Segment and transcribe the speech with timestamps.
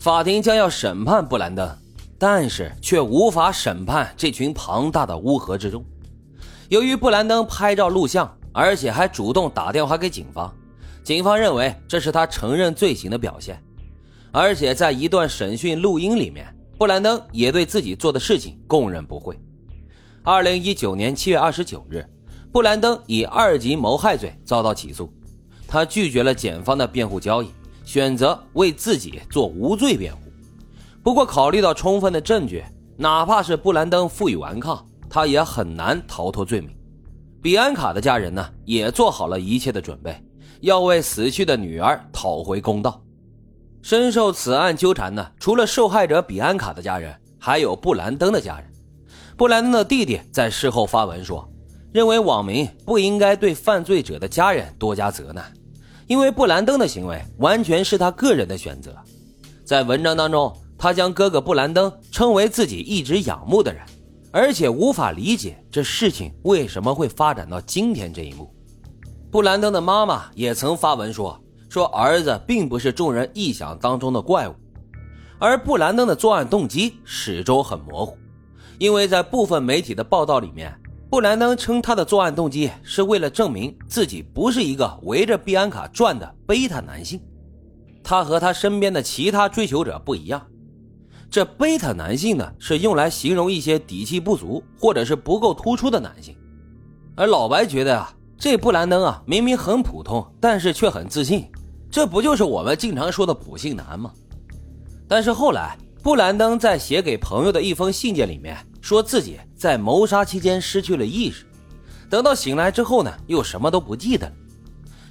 [0.00, 1.76] 法庭将要审判布兰登，
[2.18, 5.84] 但是却无法审判这群庞大的乌合之众。
[6.70, 10.50] 由于布兰登拍照录像，而且还主动打电话给警方，
[11.04, 13.62] 警方认为这是他承认罪行的表现。
[14.32, 16.46] 而且在一段审讯录音里面，
[16.78, 19.38] 布兰登也对自己做的事情供认不讳。
[20.22, 22.02] 二零一九年七月二十九日，
[22.50, 25.12] 布兰登以二级谋害罪遭到起诉。
[25.68, 27.50] 他拒绝了检方的辩护交易，
[27.84, 30.22] 选择为自己做无罪辩护。
[31.02, 32.62] 不过，考虑到充分的证据，
[32.96, 36.70] 哪怕是布兰登负隅顽抗，他也很难逃脱罪名。
[37.42, 40.22] 比安卡的家人呢，也做好了一切的准备，
[40.60, 43.02] 要为死去的女儿讨回公道。
[43.80, 48.70] 深受此案纠缠呢，除了受害者比安卡的家人，还有布兰登的家人。
[49.38, 51.50] 布兰登的弟弟在事后发文说，
[51.92, 55.50] 认为网民不应该对犯罪者的家人多加责难。
[56.10, 58.96] 因为布兰登的行为完全是他个人的选择，
[59.64, 63.80] 在文章当中，他将哥哥布兰登称为自己一直仰慕的人，
[64.32, 68.52] 而且无法理解这事情为什么会发展到今天这一幕。
[69.30, 74.54] 布兰登的妈妈也曾发文说，说儿子并不是众人臆想当中的怪物，
[75.38, 78.18] 而布兰登的作案动机始终很模糊，
[78.78, 80.76] 因为在部分媒体的报道里面。
[81.10, 87.20] 布兰登称，他的作案动机是为了证明自己不是一个围着碧安卡转的贝塔男性。
[88.00, 90.40] 他和他身边的其他追求者不一样。
[91.28, 96.36] 这贝塔男性呢，是用来形容一些底气不足或者是不够突出的男性。
[97.16, 101.44] 而老白觉得啊，这布兰登啊，明明很普通，但是却很自信，
[101.90, 104.12] 这不就是我们经常说的普信男吗？
[105.08, 108.56] 但是后来，布兰登在写给朋友的一封信件里面。
[108.80, 111.44] 说自己在谋杀期间失去了意识，
[112.08, 114.32] 等到醒来之后呢，又什么都不记得了。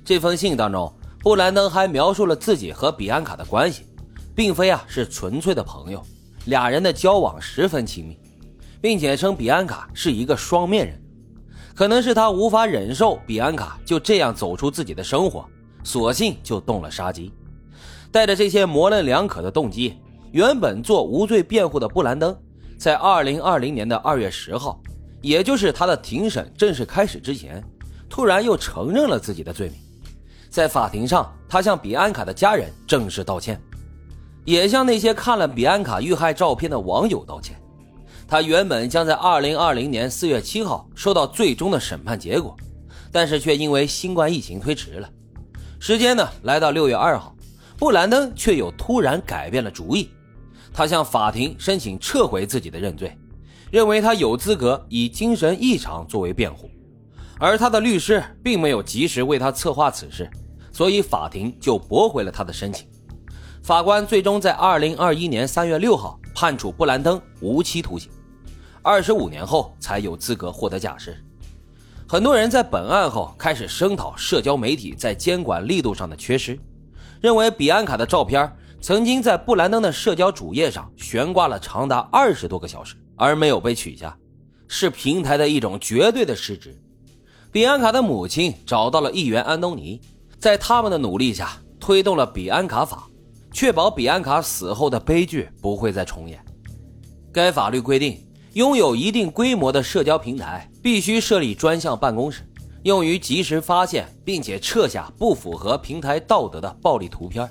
[0.04, 3.84] 这封信当中，布兰登还描述了自己和比安卡的关系，
[4.36, 6.04] 并非啊是纯粹的朋友，
[6.46, 8.18] 俩人的交往十分亲密，
[8.82, 11.00] 并且称比安卡是一个双面人。
[11.76, 15.46] 可能是他无法忍受比安卡就这样走出自己的生活，
[15.84, 17.32] 索性就动了杀机。
[18.12, 19.96] 带着这些模棱两可的动机，
[20.32, 22.36] 原本做无罪辩护的布兰登。
[22.80, 24.82] 在二零二零年的二月十号，
[25.22, 27.62] 也就是他的庭审正式开始之前，
[28.10, 29.78] 突然又承认了自己的罪名。
[30.50, 33.62] 在法庭上，他向比安卡的家人正式道歉，
[34.46, 37.54] 也向那些看了比安卡遇害照片的网友道歉。
[38.26, 42.56] 他原本将在二零二零年四月七号收到最终的审判结果，
[43.12, 45.10] 但是却因为新冠疫情推迟了。
[45.82, 47.36] 时间呢，来到六月二号，
[47.78, 50.10] 布兰登却又突然改变了主意。
[50.74, 53.18] 他向法庭申请撤回自己的认罪，
[53.72, 56.70] 认为他有资格以精神异常作为辩护，
[57.38, 60.30] 而他的律师并没有及时为他策划此事，
[60.72, 62.88] 所以法庭就驳回了他的申请。
[63.62, 68.10] 法官最终在二零二一年三月六号判处布兰登无期徒刑，
[68.82, 71.18] 二十五年后才有资格获得假释。
[72.08, 76.58] 很多人在本案后开始声讨社交媒体在监管力度上的缺失，
[77.22, 78.52] 认为比安卡的照片。
[78.82, 84.18] 曾经在布兰登的社交主页上悬挂了长达二十多个小时，而没有被取下，
[84.68, 86.82] 是平台的一种绝对的失职。
[87.52, 90.00] 比安卡的母亲找到了议员安东尼，
[90.40, 93.08] 在他们的努力下，推动了比安卡法，
[93.52, 96.40] 确保比安卡死后的悲剧不会再重演。
[97.34, 102.48] 该法律规定，拥有一定规模的社交平台必须设立专项办公室，
[102.84, 107.48] 用于及时发现并且撤下不符合平台道德的暴力图片。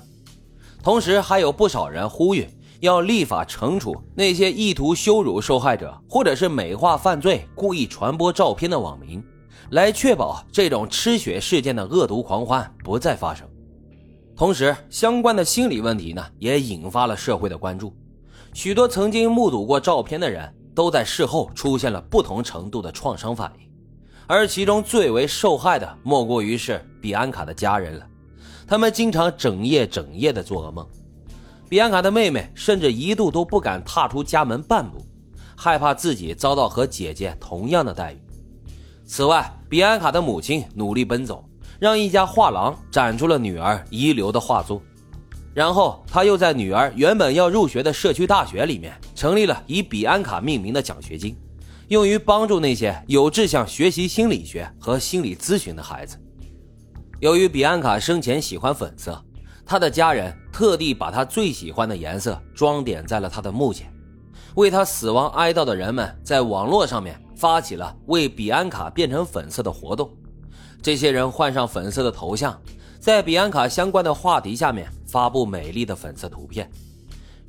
[0.81, 2.47] 同时，还有不少人呼吁
[2.79, 9.21] 要立法惩处那些意图羞辱受害者或者是美化犯罪、故意传播照片的网民，
[9.71, 13.45] 来确保这种吃血事件的恶毒狂欢不再发生。
[14.37, 17.93] 同时，相关的心理问题呢，也引发了社会的关注。
[18.53, 23.69] 许多曾经目睹过照片的人都在事后出现了不同程度的创伤反应，
[24.27, 28.07] 而其中最为受害的莫过于是比安卡的家人了。
[28.69, 30.87] 他们经常整夜整夜的做噩梦，
[31.67, 35.03] 比安卡的妹妹甚至一度都不敢踏出家门半步，
[35.57, 38.17] 害怕自己遭到和姐姐同样的待遇。
[39.07, 41.43] 此外，比安卡的母亲努力奔走，
[41.79, 44.79] 让一家画廊展出了女儿遗留的画作，
[45.51, 51.35] 然后他又在女儿原本要入学的社区大学里面成立了以比安卡命名的奖学金，
[51.87, 56.15] 用于帮助那些有志向学习心理学和心理咨询的孩子。
[57.19, 59.21] 由于比安卡生前喜欢粉色，
[59.65, 63.91] 他的家人特地把他最喜欢的颜色装点在了他的墓前，
[64.55, 70.09] 为他死亡哀悼的人们在网络上面发起了为比安卡变成粉色的活动。
[70.81, 72.57] 这些人换上粉色的头像，
[73.01, 76.71] 在比安卡相关的话题下面发布美丽的粉色图片，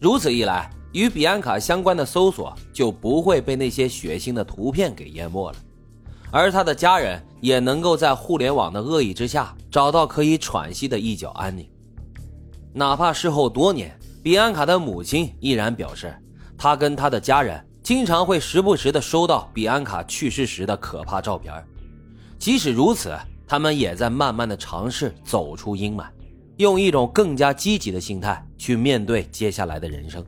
[0.01, 5.57] 如此一来，与比安卡相关的搜索就不会被那些血腥的图片给淹没了，
[6.33, 11.69] 而他的家人也能够在互联网的恶意之下找到可以喘息的一角安宁。
[12.73, 16.15] 哪怕事后多年，比安卡的母亲依然表示，
[16.57, 21.53] 他跟他的家人经常会时不时的收到比安卡去世时的可怕照片。
[22.39, 23.17] 即使如此，
[23.47, 26.05] 他们也在慢慢的尝试走出阴霾。
[26.59, 30.23] 用一种更加积极的心态去面对接下来的人生，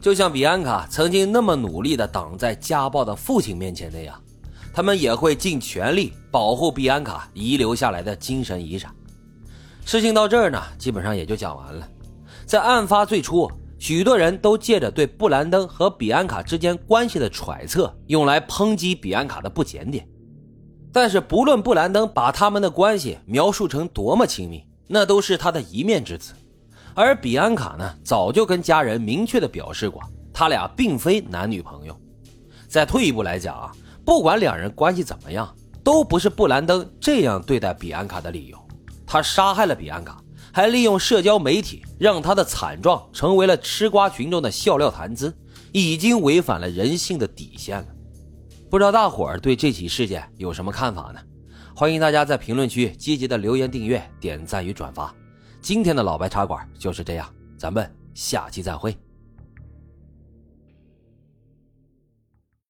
[0.00, 4.16] 就像比安卡曾经那么努力地挡在家暴的父亲面前那样，
[4.72, 8.94] 他们也会尽全力保护比安卡遗留下来的精神遗产。
[9.84, 11.86] 事情到这儿呢，基本上也就讲完了。
[12.46, 20.06] 在案发最初，许多人都借着对布兰登和比安卡之间关系的揣测，用来抨击比安卡的不检点。
[20.92, 26.34] 但是，不论布兰登把他们的关系描述成多么亲密，那都是他的一面之词，
[26.94, 30.02] 而比安卡呢，早就跟家人明确的表示过，
[30.32, 31.98] 他俩并非男女朋友。
[32.68, 33.72] 再退一步来讲啊，
[34.04, 35.54] 不管两人关系怎么样，
[35.84, 38.58] 都不是布兰登这样对待比安卡的理由。
[39.06, 40.22] 他杀害了比安卡，
[40.52, 45.34] 还利用社交媒体让他的惨状成为了吃瓜群众的笑料谈资，
[45.70, 47.86] 已经违反了人性的底线了。
[48.70, 51.20] 不知道大伙儿对这起事件有什么看法呢？
[51.74, 55.14] 欢迎大家在评论区积极的留言、订阅、点赞与转发。
[55.60, 57.28] 今天的老白茶馆就是这样，
[57.58, 58.96] 咱们下期再会。